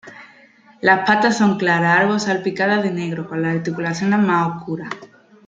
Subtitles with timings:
[0.81, 4.89] Las patas son claras, algo salpicadas de negro, con las articulaciones más oscuras.